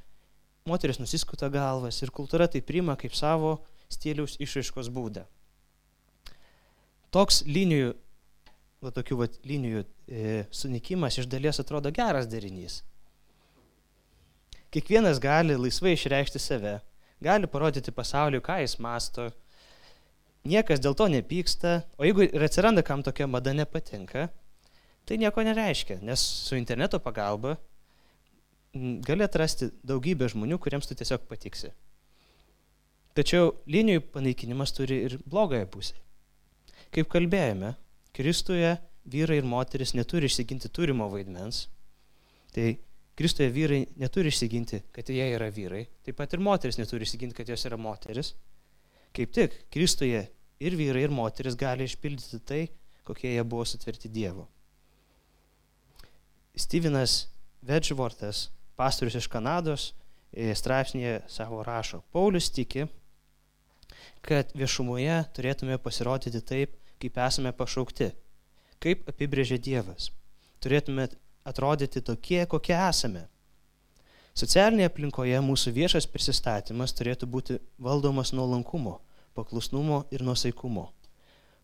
[0.69, 3.57] moteris nusiskuta galvas ir kultūra tai priima kaip savo
[3.93, 5.25] stiliaus išraiškos būdą.
[7.13, 7.93] Toks linijų
[8.83, 12.81] va, tokių va, linijų e, sunikimas iš dalies atrodo geras derinys.
[14.73, 16.79] Kiekvienas gali laisvai išreikšti save,
[17.23, 19.31] gali parodyti pasauliu, ką jis masto.
[20.49, 24.27] Niekas dėl to nepyksta, o jeigu ir atsiranda, kam tokia mada nepatinka,
[25.07, 27.59] tai nieko nereiškia, nes su interneto pagalba
[29.05, 31.71] gali atrasti daugybę žmonių, kuriems tu tiesiog patiksi.
[33.13, 35.99] Tačiau linijų panaikinimas turi ir blogąją pusę.
[36.93, 37.75] Kaip kalbėjome,
[38.13, 38.77] Kristuje
[39.09, 41.67] vyrai ir moteris neturi išsiginti turimo vaidmens.
[42.53, 42.75] Tai
[43.17, 45.87] Kristuje vyrai neturi išsiginti, kad jie yra vyrai.
[46.05, 48.35] Taip pat ir moteris neturi išsiginti, kad jos yra moteris.
[49.13, 50.23] Kaip tik, Kristuje
[50.63, 52.63] ir vyrai, ir moteris gali išpildyti tai,
[53.05, 54.47] kokie jie buvo sutverti Dievo.
[56.57, 57.27] Stevenas
[57.63, 59.93] Vedžvortas, pastorius iš Kanados,
[60.33, 62.89] e, straipsnėje savo rašo, Paulius tiki,
[64.25, 68.13] kad viešumoje turėtume pasirodyti taip, kaip esame pašaukti,
[68.83, 70.11] kaip apibrėžė Dievas.
[70.63, 71.09] Turėtume
[71.49, 73.27] atrodyti tokie, kokie esame.
[74.39, 79.01] Socialinėje aplinkoje mūsų viešas prisistatymas turėtų būti valdomas nuolankumo,
[79.37, 80.87] paklusnumo ir nusaikumo.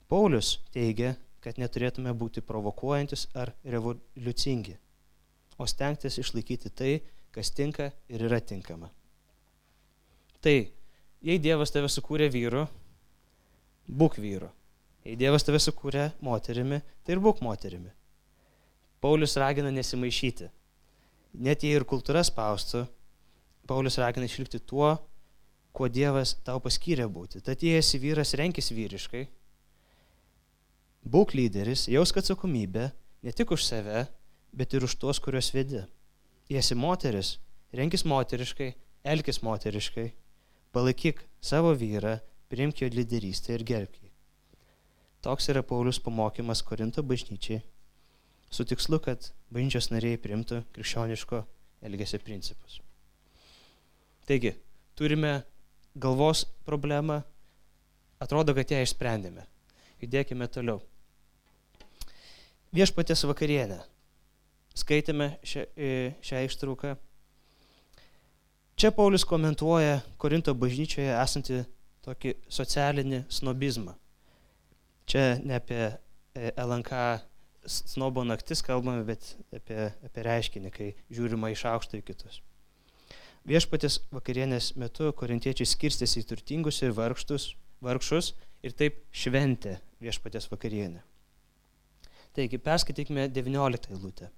[0.08, 4.76] Paulius teigia, kad neturėtume būti provokuojantis ar revoliucingi,
[5.56, 6.92] o stengtis išlaikyti tai,
[7.32, 8.90] kas tinka ir yra tinkama.
[10.44, 10.56] Tai,
[11.24, 12.66] jei Dievas tave sukūrė vyru,
[13.88, 14.50] būk vyru.
[15.08, 17.88] Jei Dievas tave sukūrė moterimi, tai ir būk moterimi.
[19.00, 20.50] Paulius ragina nesimaišyti.
[21.40, 22.82] Net jei ir kultūra spaustų,
[23.68, 24.90] Paulius ragina išlikti tuo,
[25.72, 27.40] kuo Dievas tau paskyrė būti.
[27.40, 29.22] Tad jei esi vyras, renkis vyriškai,
[31.08, 32.90] būk lyderis, jausk atsakomybę
[33.24, 34.02] ne tik už save,
[34.52, 35.80] bet ir už tuos, kuriuos vedi.
[36.52, 37.38] Jei esi moteris,
[37.72, 38.74] renkis moteriškai,
[39.08, 40.06] elkis moteriškai,
[40.76, 42.18] palaikyk savo vyrą,
[42.52, 44.07] priimk jo lyderystę ir gerbk jį.
[45.22, 47.62] Toks yra Paulius pamokymas Korinto bažnyčiai
[48.50, 51.42] su tikslu, kad bažnyčios nariai primtų krikščioniško
[51.84, 52.78] elgesio principus.
[54.28, 54.54] Taigi,
[54.94, 55.42] turime
[55.98, 57.22] galvos problemą,
[58.20, 59.44] atrodo, kad ją išsprendėme.
[59.98, 60.78] Judėkime toliau.
[62.74, 63.80] Viešpatės vakarienė.
[64.78, 66.94] Skaitėme šią, e, šią ištrauką.
[68.78, 71.64] Čia Paulius komentuoja Korinto bažnyčioje esantį
[72.06, 73.96] tokį socialinį snobizmą.
[75.08, 76.92] Čia ne apie e, LNK
[77.68, 82.42] snobo naktis kalbame, bet apie, apie reiškinį, kai žiūrima iš aukšto į kitus.
[83.48, 88.34] Viešpatės vakarienės metu korintiečiai skirstėsi į turtingus ir vargštus, vargšus
[88.66, 91.00] ir taip šventė viešpatės vakarienę.
[92.36, 94.28] Taigi, perskaitykime 19 eilutę.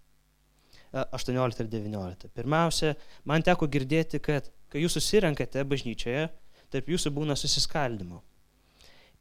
[0.92, 2.30] 18 ir 19.
[2.34, 2.94] Pirmiausia,
[3.26, 6.28] man teko girdėti, kad kai jūs susirenkate bažnyčioje,
[6.70, 8.22] tarp jūsų būna susiskaldimo.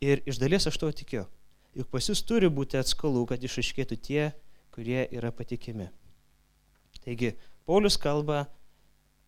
[0.02, 1.26] Ir iš dalies aš to tikiu.
[1.78, 4.24] Juk pas jūs turi būti atskolų, kad išaiškėtų tie,
[4.74, 5.90] kurie yra patikimi.
[7.04, 7.36] Taigi,
[7.70, 8.48] Paulius kalba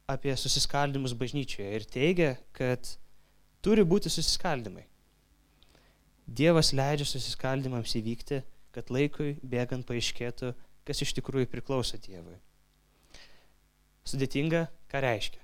[0.10, 2.90] apie susiskaldimus bažnyčioje ir teigia, kad
[3.64, 4.88] turi būti susiskaldimai.
[6.26, 10.54] Dievas leidžia susiskaldimams įvykti, kad laikui bėgant paaiškėtų,
[10.88, 12.38] kas iš tikrųjų priklauso Dievui.
[14.08, 15.42] Sudėtinga, ką reiškia.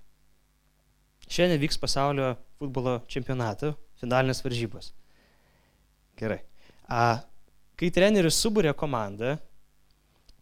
[1.27, 4.93] Šiandien vyks pasaulio futbolo čempionato finalinės varžybos.
[6.17, 6.39] Gerai.
[6.87, 9.35] Kai treneris subūrė komandą,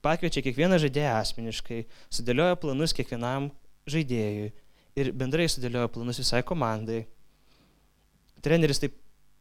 [0.06, 1.82] pakviečia kiekvieną žaidėją asmeniškai,
[2.14, 3.50] sudėlioja planus kiekvienam
[3.90, 4.52] žaidėjui
[4.96, 7.04] ir bendrai sudėlioja planus visai komandai.
[8.46, 8.94] Treneris taip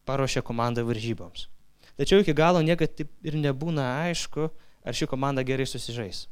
[0.08, 1.48] paruošia komandą varžyboms.
[1.94, 4.48] Tačiau iki galo niekad taip ir nebūna aišku,
[4.84, 6.24] ar ši komanda gerai susižais.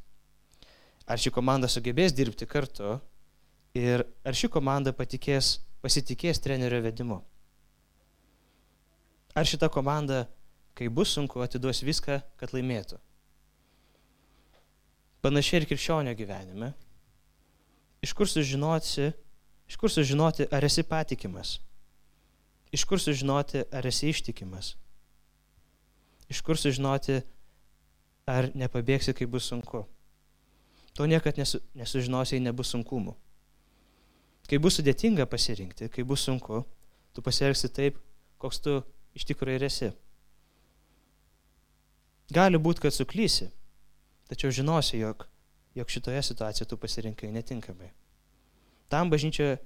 [1.06, 2.96] Ar ši komanda sugebės dirbti kartu
[3.76, 7.20] ir ar ši komanda patikės, pasitikės trenerio vedimu.
[9.36, 10.26] Ar šita komanda
[10.78, 12.98] kai bus sunku, atiduos viską, kad laimėtų.
[15.22, 16.72] Panašiai ir krikščionio gyvenime.
[18.02, 19.12] Iš kur sužinoti,
[19.70, 21.60] iš kur sužinoti, ar esi patikimas?
[22.74, 24.74] Iš kur sužinoti, ar esi ištikimas?
[26.32, 27.20] Iš kur sužinoti,
[28.26, 29.84] ar nepabėgsi, kai bus sunku?
[30.96, 33.14] To niekad nesu, nesužinosi, jei nebus sunkumų.
[34.50, 36.64] Kai bus sudėtinga pasirinkti, kai bus sunku,
[37.14, 38.00] tu pasielgsi taip,
[38.42, 38.80] koks tu
[39.16, 39.92] iš tikrųjų esi.
[42.32, 43.50] Gali būti, kad suklysi,
[44.30, 45.26] tačiau žinosi, jog,
[45.76, 47.90] jog šitoje situacijoje tu pasirinkai netinkamai.
[48.92, 49.58] Tam bažnyčioje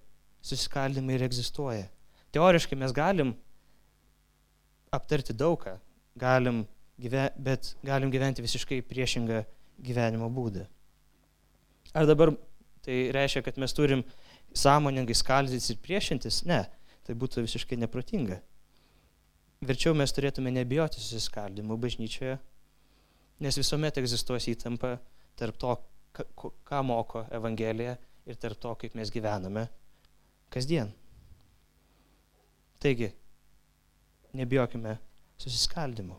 [0.43, 1.87] susiskaldimai ir egzistuoja.
[2.35, 3.35] Teoriškai mes galim
[4.95, 5.77] aptarti daugą,
[6.19, 6.65] galim
[6.99, 9.45] gyve, bet galim gyventi visiškai priešingą
[9.87, 10.67] gyvenimo būdą.
[11.95, 12.35] Ar dabar
[12.87, 14.03] tai reiškia, kad mes turim
[14.57, 16.43] sąmoningai skaldytis ir priešintis?
[16.49, 16.65] Ne,
[17.07, 18.41] tai būtų visiškai neprotinga.
[19.67, 22.37] Verčiau mes turėtume nebijoti susiskaldimų bažnyčioje
[23.41, 24.97] Nes visuomet egzistuos įtampa
[25.37, 25.75] tarp to,
[26.67, 27.97] ką moko Evangelija
[28.27, 29.67] ir tarp to, kaip mes gyvename
[30.53, 30.93] kasdien.
[32.81, 33.11] Taigi,
[34.37, 34.97] nebijokime
[35.41, 36.17] susiskaldimu.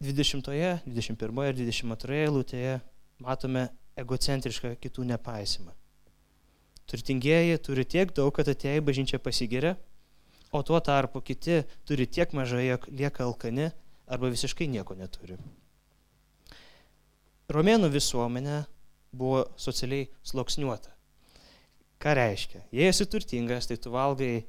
[0.00, 2.76] 20, 21 ir 22 eilutėje
[3.24, 3.64] matome
[3.96, 5.72] egocentrišką kitų nepaisimą.
[6.86, 9.72] Turtingieji turi tiek daug, kad atėję į bažnyčią pasigeria,
[10.56, 13.70] o tuo tarpu kiti turi tiek mažai, jog lieka alkani
[14.06, 15.36] arba visiškai nieko neturi.
[17.52, 18.64] Romėnų visuomenė
[19.16, 20.90] buvo socialiai sloksniuota.
[22.02, 22.64] Ką reiškia?
[22.74, 24.44] Jei esi turtingas, tai tu valgai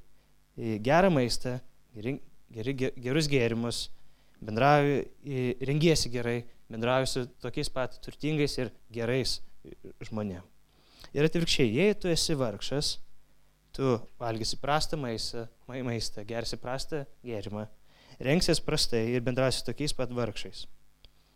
[0.84, 1.58] gerą maistą,
[1.96, 2.18] geri,
[2.54, 3.86] geri, gerus gėrimus,
[4.44, 5.06] bendrauji,
[5.70, 6.42] rengiesi gerai,
[6.72, 9.40] bendrauji su tokiais pat turtingais ir gerais
[10.10, 10.54] žmonėmis.
[11.16, 12.98] Ir atvirkščiai, jei tu esi vargšas,
[13.78, 17.68] tu valgysi prastą maistą, maistą gersi prastą gėrimą,
[18.26, 20.64] rengsies prastai ir bendrausi tokiais pat vargšais.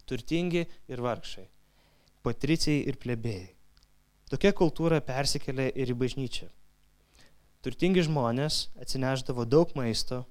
[0.10, 1.46] Turtingi ir vargšai.
[2.26, 3.52] Patricijai ir plebėjai.
[4.32, 6.48] Tokia kultūra persikėlė ir į bažnyčią.
[7.62, 10.24] Turtingi žmonės atsineždavo daug maisto,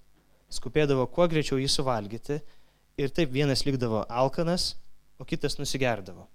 [0.51, 2.41] skupėdavo kuo greičiau jį suvalgyti
[2.99, 4.75] ir taip vienas likdavo alkanas,
[5.21, 6.27] o kitas nusigerdavo.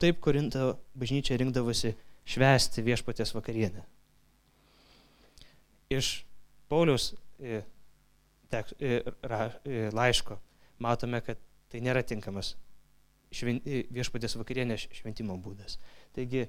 [0.00, 1.92] Taip Korinto bažnyčia rinkdavosi
[2.24, 3.84] švęsti viešpatės vakarienę.
[5.88, 6.24] Iš
[6.68, 7.62] Pauliaus e,
[8.52, 9.02] e,
[9.64, 10.36] e, laiško
[10.84, 11.40] matome, kad
[11.72, 12.56] tai nėra tinkamas
[13.32, 15.78] viešpatės vakarienės šventimo būdas.
[16.16, 16.46] Taigi,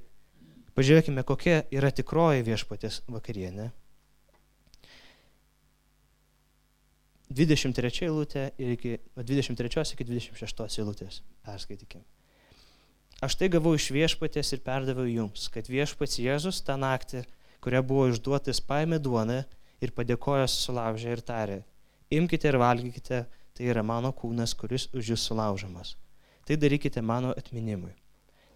[0.75, 3.69] pažiūrėkime, kokia yra tikroji viešpatės vakarienė.
[7.31, 12.03] 23 eilutė iki 23 iki 26 eilutės perskaitykime.
[13.23, 17.23] Aš tai gavau iš viešpatės ir perdaviau jums, kad viešpats Jėzus tą naktį,
[17.63, 19.41] kurią buvo išduotas, paėmė duoną
[19.83, 21.59] ir padėkojęs sulaužė ir tarė,
[22.11, 23.23] imkite ir valgykite,
[23.55, 25.95] tai yra mano kūnas, kuris už jūs sulaužamas.
[26.47, 27.91] Tai darykite mano atminimui.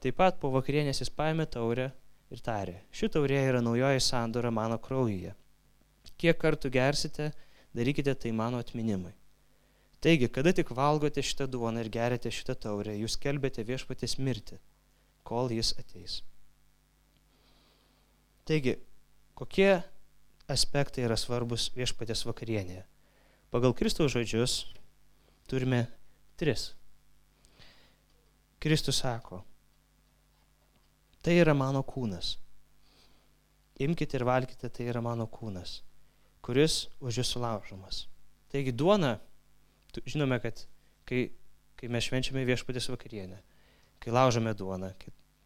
[0.04, 1.90] Taip pat po vakarienės jis paėmė taurę
[2.34, 5.36] ir tarė, ši taurė yra naujoji sandora mano kraujyje.
[6.20, 7.32] Kiek kartų gersite,
[7.76, 9.14] darykite tai mano atminimui.
[10.04, 14.58] Taigi, kada tik valgote šitą duoną ir geriate šitą taurę, jūs kelbėte viešpatės mirtį,
[15.24, 16.18] kol jis ateis.
[18.44, 18.76] Taigi,
[19.44, 19.82] kokie
[20.48, 22.86] aspektai yra svarbus viešpatės vakarienėje?
[23.52, 24.54] Pagal Kristaus žodžius
[25.52, 25.84] turime
[26.40, 26.70] tris.
[28.64, 29.42] Kristus sako,
[31.20, 32.38] tai yra mano kūnas.
[33.84, 35.82] Imkite ir valkite, tai yra mano kūnas,
[36.46, 38.06] kuris už jūs sulaužomas.
[38.54, 39.18] Taigi duona
[40.08, 40.62] žinome, kad
[41.10, 41.26] kai,
[41.76, 43.42] kai mes švenčiame viešpatės vakarienę,
[44.00, 44.94] kai laužome duoną,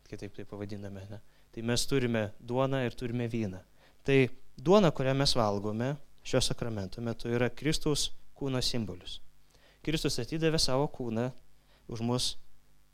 [0.07, 1.19] kitaip tai pavadiname, ne,
[1.55, 3.63] tai mes turime duoną ir turime vyną.
[4.07, 5.91] Tai duona, kurią mes valgome
[6.23, 8.05] šio sakramento metu, yra Kristaus
[8.39, 9.17] kūno simbolis.
[9.83, 11.25] Kristus atidavė savo kūną
[11.91, 12.27] už mus,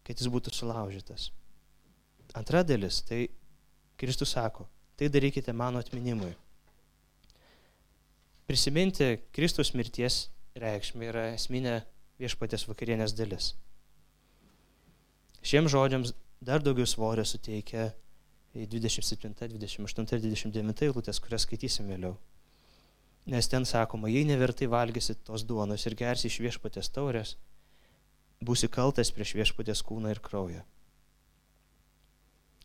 [0.02, 1.30] kad jis būtų sulaužytas.
[2.34, 3.28] Antra dalis, tai
[3.97, 4.65] Kristus sako,
[4.97, 6.34] tai darykite mano atminimui.
[8.49, 11.80] Prisiminti Kristus mirties reikšmė yra esminė
[12.21, 13.54] viešpatės vakarienės dalis.
[15.45, 17.91] Šiems žodžiams dar daugiau svorio suteikia
[18.54, 22.13] 27, 28 ir 29 eilutės, kurias skaitysim vėliau.
[23.34, 27.38] Nes ten sakoma, jei nevertai valgysi tos duonos ir gersi iš viešpatės taurės,
[28.44, 30.62] būsi kaltas prieš viešpatės kūną ir kraują.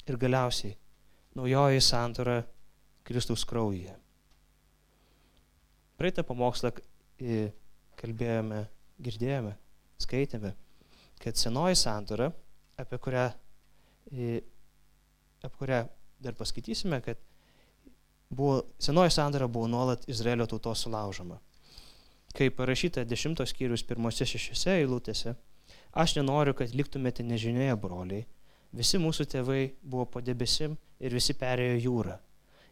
[0.08, 0.74] Ir galiausiai,
[1.38, 2.42] naujoji santora
[3.06, 3.94] Kristaus kraujyje.
[5.98, 6.72] Praeitą pamokslą
[7.98, 8.60] kalbėjome,
[9.02, 9.54] girdėjome,
[10.02, 10.52] skaitėme,
[11.22, 12.28] kad senoji sandora,
[12.78, 13.26] apie kurią,
[15.42, 15.82] apie kurią
[16.24, 17.20] dar paskaitysime, kad
[18.30, 21.38] buvo, senoji sandora buvo nuolat Izraelio tautos sulaužoma.
[22.36, 25.34] Kaip parašyta dešimtos skyrius pirmose šešiose eilutėse,
[25.92, 28.26] aš nenoriu, kad liktumėte nežinioje, broliai.
[28.76, 32.18] Visi mūsų tėvai buvo po debesim ir visi perėjo jūrą.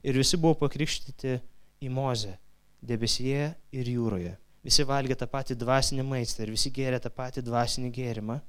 [0.05, 1.38] Ir visi buvo pakrikštyti
[1.87, 2.37] į Mozę,
[2.85, 7.92] debesyje ir jūroje visi valgė tą patį dvasinį maistą ir visi gėrė tą patį dvasinį
[7.94, 8.40] gėrimą.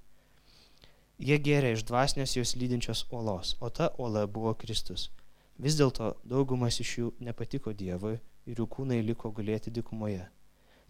[1.17, 5.10] Jie gėrė iš dvasinės jos lydinčios olos, o ta ola buvo Kristus.
[5.58, 10.27] Vis dėlto daugumas iš jų nepatiko Dievui ir jų kūnai liko gulėti dikumoje.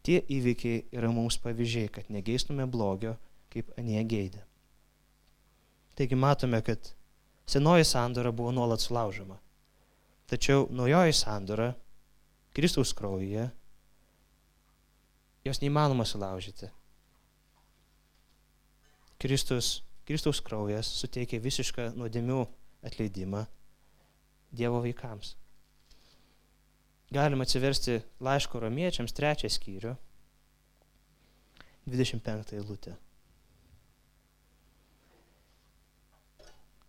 [0.03, 3.15] Tie įvykiai yra mums pavyzdžiai, kad negeistume blogio,
[3.51, 4.43] kaip anie geidė.
[5.95, 6.91] Taigi matome, kad
[7.47, 9.39] senoji sandora buvo nuolat sulaužoma.
[10.27, 11.71] Tačiau naujoji sandora
[12.53, 13.47] Kristaus kraujyje
[15.47, 16.67] jos neįmanoma sulaužyti.
[19.17, 22.39] Kristus, Kristaus kraujas suteikia visišką nuodėmių
[22.87, 23.43] atleidimą
[24.55, 25.33] Dievo vaikams.
[27.11, 29.91] Galima atsiversti laiško romiečiams trečią skyrių
[31.87, 32.95] 25 eilutė.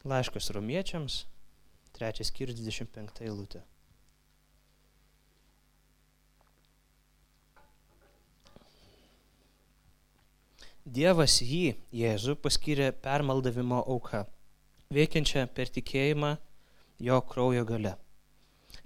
[0.09, 1.21] Laiškas romiečiams,
[1.95, 3.63] trečias skyrius 25 eilutė.
[10.89, 14.23] Dievas jį, Jėzų, paskyrė permaldavimo auka,
[14.95, 16.31] veikiančią per tikėjimą
[17.05, 17.93] jo kraujo gale.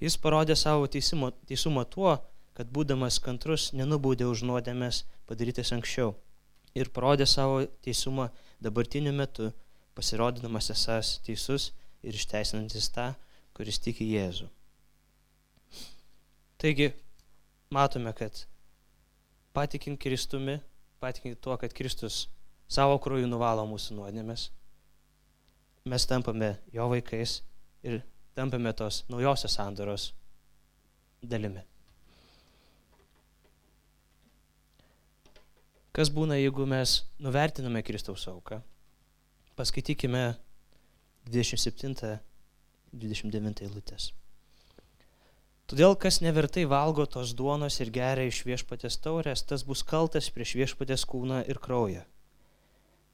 [0.03, 2.17] Jis parodė savo teisimo, teisumą tuo,
[2.59, 6.17] kad būdamas kantrus nenubaudė už nuodėmės padarytas anksčiau
[6.75, 8.31] ir parodė savo teisumą
[8.65, 9.53] dabartiniu metu,
[9.95, 11.71] pasirodydamas esas teisus
[12.03, 13.13] ir išteisinantis tą,
[13.55, 14.49] kuris tiki Jėzų.
[16.59, 16.91] Taigi,
[17.71, 18.45] matome, kad
[19.55, 20.59] patikint Kristumi
[21.03, 22.29] patikinti tuo, kad Kristus
[22.71, 24.47] savo krauju nuvalo mūsų nuodėmės,
[25.91, 27.41] mes tampame jo vaikais
[27.83, 28.01] ir
[28.39, 30.13] tampame tos naujosios sandoros
[31.23, 31.63] dalimi.
[35.93, 38.63] Kas būna, jeigu mes nuvertiname Kristaus auką?
[39.59, 40.23] Paskaitykime
[41.29, 44.22] 27-29 eilutės.
[45.73, 50.51] Todėl, kas nevertai valgo tos duonos ir geria iš viešpatės taurės, tas bus kaltas prieš
[50.59, 52.03] viešpatės kūną ir kraują.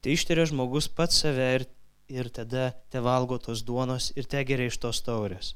[0.03, 1.65] Tai išteria žmogus pats save ir,
[2.11, 5.53] ir tada te valgo tos duonos ir te geria iš tos taurės.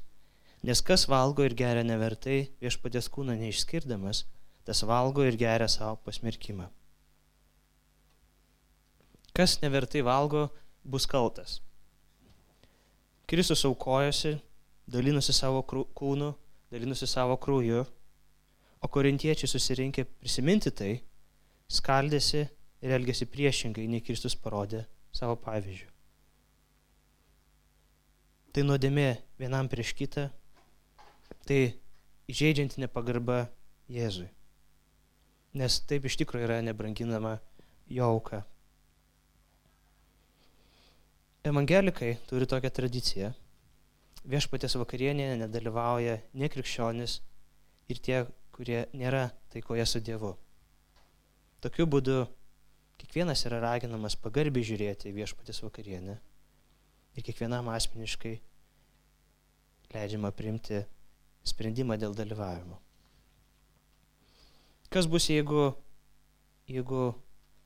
[0.63, 4.21] Nes kas valgo ir geria nevertai viešpatės kūną neišskirdamas,
[4.63, 6.69] tas valgo ir geria savo pasmerkimą.
[9.35, 10.45] Kas nevertai valgo,
[10.87, 11.57] bus kaltas.
[13.27, 14.37] Kristus aukojosi,
[14.87, 16.31] dalinosi savo kūnu
[16.73, 17.85] dalinusi savo krauju,
[18.81, 20.93] o korintiečiai susirinkę prisiminti tai,
[21.69, 22.47] skaldėsi
[22.83, 24.83] ir elgėsi priešingai, nei Kristus parodė
[25.13, 25.91] savo pavyzdžių.
[28.53, 29.07] Tai nuodėmė
[29.41, 30.27] vienam prieš kitą,
[31.45, 31.59] tai
[32.29, 33.45] įžeidžianti nepagarba
[33.93, 34.27] Jėzui.
[35.57, 37.37] Nes taip iš tikrųjų yra nebranginama
[37.93, 38.41] jo auka.
[41.45, 43.33] Evangelikai turi tokią tradiciją,
[44.29, 47.19] viešpatės vakarienėje nedalyvauja ne krikščionis
[47.91, 48.23] ir tie,
[48.55, 50.33] kurie nėra taikoje su Dievu.
[51.63, 52.23] Tokiu būdu
[53.01, 56.17] kiekvienas yra raginamas pagarbiai žiūrėti viešpatės vakarienę
[57.13, 58.37] ir kiekvienam asmeniškai
[59.93, 60.83] leidžiama priimti
[61.47, 62.79] sprendimą dėl dalyvavimo.
[64.93, 65.73] Kas bus, jeigu,
[66.69, 67.11] jeigu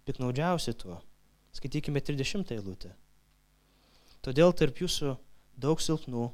[0.08, 1.02] piknaudžiausi tuo?
[1.58, 2.94] Skaitykime 30 eilutę.
[4.24, 5.16] Todėl tarp jūsų
[5.60, 6.28] daug silpnų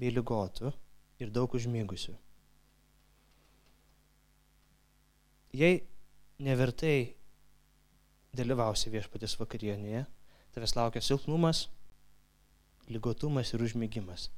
[0.00, 0.72] bei ligotų
[1.20, 2.14] ir daug užmygusių.
[5.60, 5.80] Jei
[6.40, 7.16] nevertai
[8.36, 10.04] dalyvausi viešpatės vakarienėje,
[10.54, 11.64] tavęs laukia silpnumas,
[12.90, 14.28] ligotumas ir užmygimas.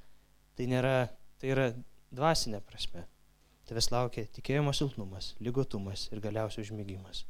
[0.56, 0.96] Tai, nėra,
[1.40, 1.66] tai yra
[2.12, 3.04] dvasinė prasme.
[3.68, 7.22] Tavęs laukia tikėjimo silpnumas, ligotumas ir galiausiai užmygimas.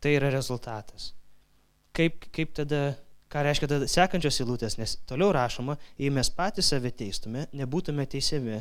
[0.00, 1.10] Tai yra rezultatas.
[1.92, 2.94] Kaip, kaip tada
[3.30, 8.58] Ką reiškia tada sekančios eilutės, nes toliau rašoma, jei mes patys save teistume, nebūtume teisiami,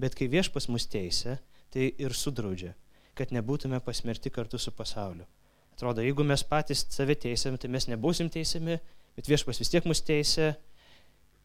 [0.00, 1.38] bet kai viešpas mus teisė,
[1.72, 2.74] tai ir sudraudžia,
[3.16, 5.24] kad nebūtume pasmerti kartu su pasauliu.
[5.72, 8.76] Atrodo, jeigu mes patys save teisėme, tai mes nebūsim teisiami,
[9.16, 10.52] bet viešpas vis tiek mus teisė.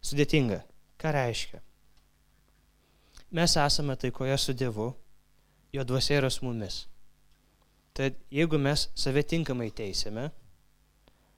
[0.05, 0.59] Sudėtinga.
[0.99, 1.61] Ką reiškia?
[3.35, 4.91] Mes esame taikoje su Dievu,
[5.73, 6.83] jo dvasia yra su mumis.
[7.95, 10.27] Tad jeigu mes save tinkamai teisėme,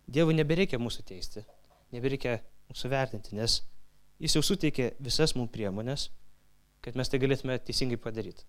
[0.07, 1.43] Dievui nebereikia mūsų teisti,
[1.91, 2.37] nebereikia
[2.71, 3.61] mūsų vertinti, nes
[4.17, 6.07] Jis jau suteikė visas mums priemonės,
[6.81, 8.45] kad mes tai galėtume teisingai padaryti.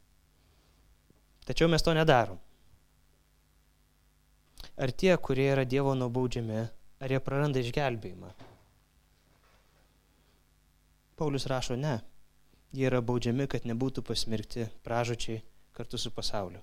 [1.44, 2.38] Tačiau mes to nedarom.
[4.78, 6.62] Ar tie, kurie yra Dievo nubaudžiami,
[7.04, 8.30] ar jie praranda išgelbėjimą?
[11.18, 11.98] Paulius rašo ne.
[12.72, 15.42] Jie yra baudžiami, kad nebūtų pasmirkti pražučiai
[15.76, 16.62] kartu su pasauliu.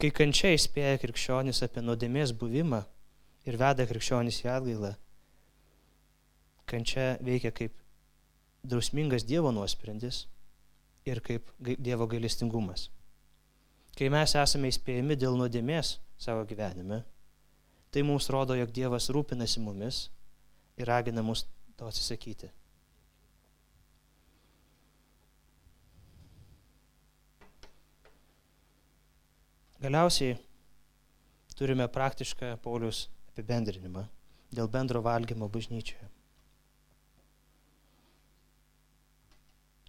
[0.00, 2.78] Kai kančia įspėja krikščionis apie nuodėmės buvimą
[3.44, 4.94] ir veda krikščionis į atgailą,
[6.70, 7.74] kančia veikia kaip
[8.64, 10.22] drausmingas Dievo nuosprendis
[11.04, 12.86] ir kaip Dievo gailestingumas.
[13.92, 17.02] Kai mes esame įspėjami dėl nuodėmės savo gyvenime,
[17.92, 20.06] tai mums rodo, jog Dievas rūpinasi mumis
[20.80, 21.44] ir ragina mus
[21.76, 22.48] to atsisakyti.
[29.80, 30.34] Galiausiai
[31.56, 34.02] turime praktišką Paulius apibendrinimą
[34.52, 36.08] dėl bendro valgymo bažnyčioje.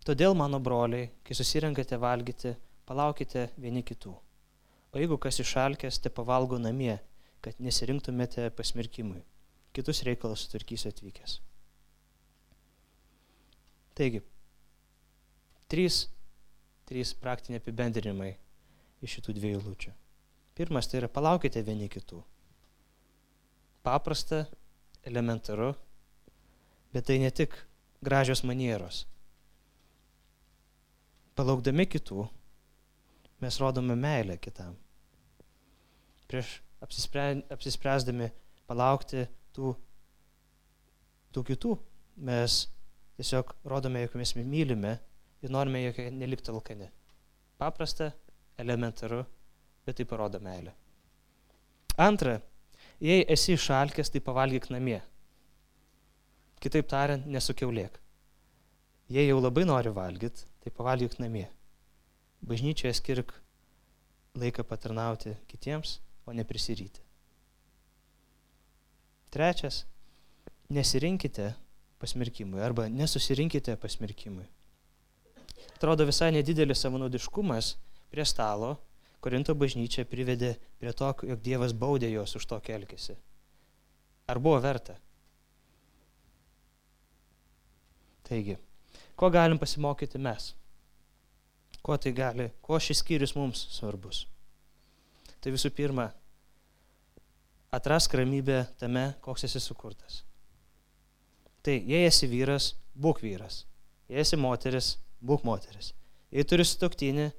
[0.08, 2.54] Todėl, mano broliai, kai susirenkate valgyti,
[2.88, 4.14] palaukite vieni kitų.
[4.96, 6.96] O jeigu kas išalkęs, te pavalgo namie,
[7.44, 9.20] kad nesirinktumėte pasmerkimui.
[9.76, 11.34] Kitus reikalus sutvarkysiu atvykęs.
[14.00, 14.24] Taigi,
[15.68, 16.06] trys,
[16.88, 18.32] trys praktiniai apibendrinimai
[19.02, 19.94] iš šitų dviejų lūčių.
[20.58, 22.20] Pirmas tai yra palaukite vieni kitų.
[23.82, 24.44] Paprasta,
[25.08, 25.72] elementaru,
[26.94, 27.56] bet tai ne tik
[28.04, 29.06] gražios manieros.
[31.38, 32.28] Palaukdami kitų,
[33.42, 34.76] mes rodome meilę kitam.
[36.30, 38.30] Prieš apsispręsdami
[38.70, 39.26] palaukti
[39.56, 39.74] tų,
[41.34, 41.76] tų kitų,
[42.28, 42.66] mes
[43.18, 44.98] tiesiog rodome, jog mes mylime
[45.42, 46.92] ir norime, jog neliktų alkani.
[47.62, 48.12] Paprasta,
[48.62, 49.24] elementaru,
[49.86, 50.74] bet tai parodo meilę.
[51.98, 52.40] Antra,
[53.02, 55.02] jei esi išalkęs, tai pavalgyk namie.
[56.62, 57.98] Kitaip tariant, nesukiaulėk.
[59.12, 61.48] Jei jau labai nori valgyti, tai pavalgyk namie.
[62.48, 63.34] Bažnyčioje skirk
[64.38, 67.02] laiką patarnauti kitiems, o ne prisiryti.
[69.32, 69.86] Trečias,
[70.70, 71.54] nesirinkite
[72.00, 74.48] pasmerkimui arba nesusirinkite pasmerkimui.
[75.76, 77.76] Atrodo visai nedidelis savanaudiškumas
[78.12, 78.76] prie stalo
[79.22, 83.16] Korinto bažnyčia privedė prie to, jog Dievas baudė juos už tokį elgesį.
[84.34, 84.96] Ar buvo verta?
[88.26, 88.56] Taigi,
[89.16, 90.56] ko galim pasimokyti mes?
[91.86, 94.24] Kuo tai gali, kuo šis skyrius mums svarbus?
[95.42, 96.08] Tai visų pirma,
[97.74, 100.22] atrask ramybę tame, koks esi sukurtas.
[101.62, 103.66] Tai jei esi vyras, būk vyras.
[104.10, 105.94] Jei esi moteris, būk moteris.
[106.34, 107.30] Jei turi sutoktinį,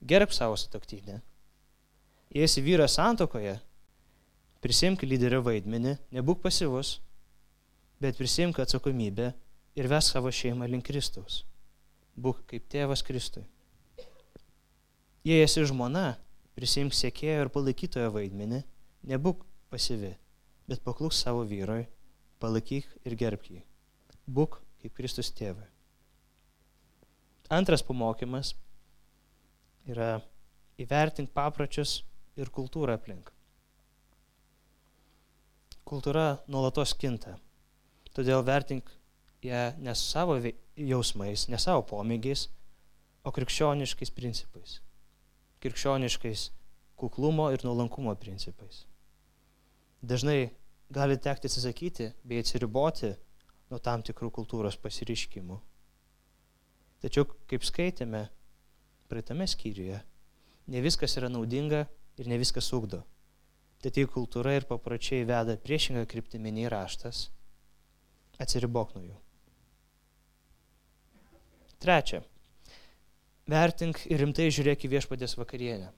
[0.00, 1.20] gerb savo sutoktinę.
[2.30, 3.56] Jei esi vyras santokoje,
[4.62, 7.00] prisimk lyderio vaidmenį, nebūk pasivus,
[8.00, 9.32] bet prisimk atsakomybę
[9.76, 11.42] ir ves savo šeimą link Kristaus.
[12.16, 13.44] Būk kaip tėvas Kristui.
[15.24, 16.14] Jei esi žmona,
[16.56, 18.62] prisimk sėkėjo ir palaikytojo vaidmenį,
[19.10, 20.14] nebūk pasivi,
[20.68, 21.84] bet paklūk savo vyrui,
[22.40, 23.60] palaikyk ir gerbk jį.
[24.24, 25.66] Būk kaip Kristus tėvai.
[27.50, 28.54] Antras pamokymas
[29.88, 30.20] yra
[30.80, 32.00] įvertink papročius
[32.40, 33.30] ir kultūrą aplink.
[35.88, 37.34] Kultūra nuolatos kinta,
[38.14, 38.90] todėl vertink
[39.42, 40.36] ją ne savo
[40.76, 42.46] jausmais, ne savo pomėgiais,
[43.24, 44.78] o krikščioniškais principais.
[45.60, 46.46] Krikščioniškais
[47.00, 48.84] kuklumo ir nuolankumo principais.
[50.00, 50.52] Dažnai
[50.90, 53.12] gali tekti atsisakyti bei atsiriboti
[53.70, 55.58] nuo tam tikrų kultūros pasiriškimų.
[57.00, 58.26] Tačiau, kaip skaitėme,
[59.10, 59.98] praeitame skyriuje,
[60.70, 61.84] ne viskas yra naudinga
[62.20, 63.02] ir ne viskas ugdo.
[63.80, 67.30] Tad jei kultūra ir papročiai veda priešingą kryptimį nei raštas,
[68.40, 69.16] atsiribok nuo jų.
[71.80, 72.20] Trečia.
[73.50, 75.88] Vertink ir rimtai žiūrėk į viešpadės vakarienę.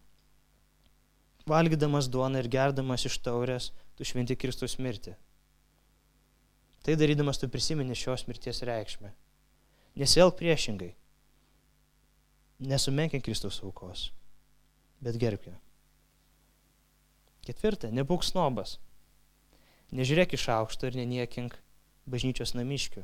[1.51, 5.17] Valgydamas duoną ir gerdamas iš taurės, tu šventi Kristus mirtį.
[6.87, 9.11] Tai darydamas tu prisimeni šios mirties reikšmę.
[9.99, 10.95] Nesielg priešingai
[12.63, 14.11] nesumenkink Kristaus aukos,
[15.03, 15.57] bet gerbk ją.
[17.43, 18.77] Ketvirta, nebūk snobas.
[19.93, 21.57] Nežiūrėk iš aukšto ir neniekink
[22.09, 23.03] bažnyčios namiškių.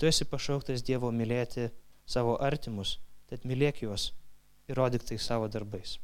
[0.00, 1.68] Tu esi pašauktas Dievo mylėti
[2.08, 2.96] savo artimus,
[3.30, 4.10] tad mylėk juos
[4.66, 5.98] ir rodyk tai savo darbais.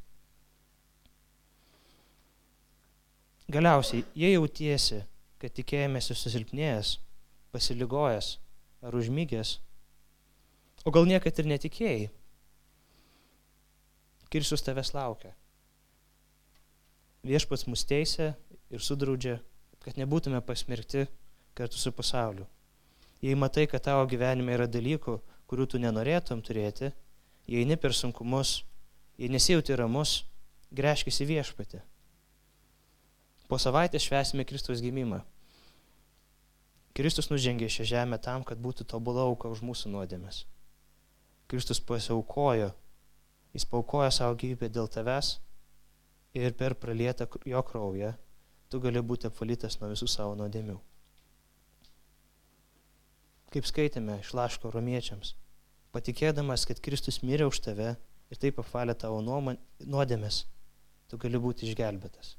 [3.48, 5.00] Galiausiai, jei jautiesi,
[5.40, 6.98] kad tikėjimėsi susilpnėjęs,
[7.56, 8.34] pasiligojęs
[8.84, 9.54] ar užmygęs,
[10.84, 12.10] o gal niekad ir netikėjai,
[14.28, 15.32] Kristus tavęs laukia.
[17.24, 18.34] Viešpats mus teisė
[18.68, 19.38] ir sudraudžia,
[19.80, 21.06] kad nebūtume pasmerkti
[21.56, 22.44] kartu su pasauliu.
[23.24, 25.16] Jei matai, kad tavo gyvenime yra dalykų,
[25.48, 26.92] kurių tu nenorėtum turėti,
[27.48, 28.62] jei ne per sunkumus,
[29.16, 30.20] jei nesijauti ramus,
[30.70, 31.80] greškis į viešpatį.
[33.48, 35.22] Po savaitės švesime Kristaus gimimą.
[36.92, 40.42] Kristus nužengė šią žemę tam, kad būtų tobula auka už mūsų nuodėmes.
[41.48, 42.74] Kristus pasiaukojo
[43.56, 45.38] Jis paukoja savo gyvybę dėl tavęs
[46.36, 48.14] ir per pralietą jo kraują
[48.68, 50.76] tu gali būti apvalytas nuo visų savo nuodėmių.
[53.48, 55.32] Kaip skaitėme iš laško romiečiams,
[55.96, 57.94] patikėdamas, kad Kristus mirė už tave
[58.28, 60.42] ir taip apvalė tavo nuodėmės,
[61.08, 62.34] tu gali būti išgelbėtas.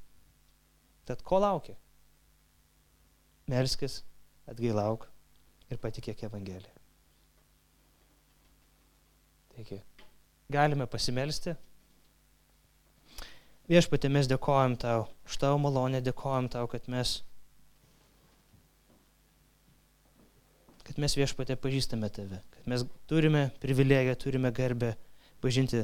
[1.10, 1.74] Tad ko laukia?
[3.50, 4.04] Melskis,
[4.46, 5.08] atgailauk
[5.74, 6.76] ir patikėk Evangeliją.
[9.56, 9.80] Taigi,
[10.50, 11.54] galime pasimelsti.
[13.70, 17.20] Viešpatė, mes dėkojam tau, už tavo malonę dėkojam tau, kad mes,
[20.88, 24.96] kad mes viešpatė pažįstame tave, kad mes turime privilegiją, turime garbę
[25.44, 25.84] pažinti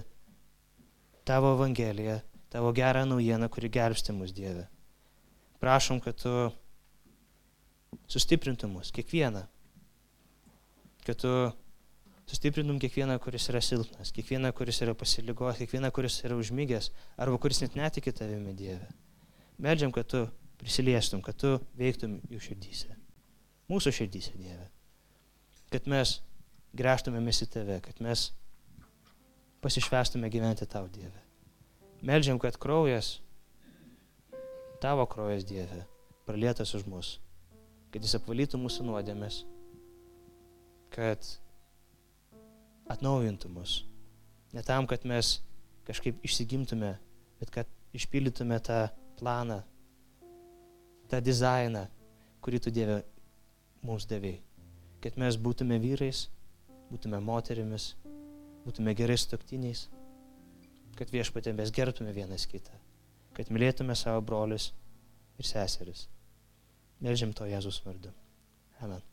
[1.29, 2.17] tavo Evangeliją,
[2.49, 4.65] tavo gerą naujieną, kuri gelbsti mus Dieve.
[5.61, 6.33] Prašom, kad tu
[8.09, 9.45] sustiprintum mus, kiekvieną,
[11.05, 11.35] kad tu
[12.25, 16.89] Sustiprintum kiekvieną, kuris yra silpnas, kiekvieną, kuris yra pasiligojęs, kiekvieną, kuris yra užmygęs,
[17.21, 18.87] arba kuris net netiki tavimi Dieve.
[19.61, 20.23] Meldžiam, kad tu
[20.57, 22.97] prisiliestum, kad tu veiktum jų širdyse.
[23.69, 24.65] Mūsų širdyse, Dieve.
[25.69, 26.17] Kad mes
[26.73, 28.31] grėžtumėmės į tave, kad mes
[29.61, 31.21] pasišvestume gyventi tau, Dieve.
[32.05, 33.19] Meldžiam, kad kraujas,
[34.81, 35.85] tavo kraujas, Dieve,
[36.25, 37.15] pralietas už mus,
[37.93, 39.43] kad jis apvalytų mūsų nuodėmės,
[40.93, 41.35] kad
[42.91, 43.79] atnaujintų mus.
[44.53, 45.39] Ne tam, kad mes
[45.87, 46.95] kažkaip išsigimtume,
[47.39, 48.85] bet kad išpildytume tą
[49.19, 49.61] planą,
[51.11, 51.85] tą dizainą,
[52.43, 53.01] kurį tu Dieve
[53.85, 54.41] mums davėjai.
[55.03, 56.25] Kad mes būtume vyrais,
[56.89, 57.93] būtume moterimis,
[58.65, 59.87] būtume gerais toktiniais,
[60.97, 62.73] kad viešpatė mes gerbtume vienas kitą,
[63.37, 64.71] kad mylėtume savo brolius
[65.37, 66.07] ir seseris.
[67.03, 68.13] Melžiam to Jėzus vardu.
[68.81, 69.03] Amen.